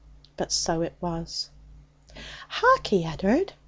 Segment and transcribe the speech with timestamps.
[0.35, 1.51] But so it was.
[2.49, 3.53] 'Harkee, Ed'ard!'